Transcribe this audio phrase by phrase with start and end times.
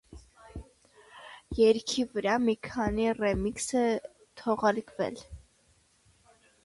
[1.59, 3.87] Երգի վրա մի քանի ռեմիքս է
[4.43, 5.21] թողարկվել։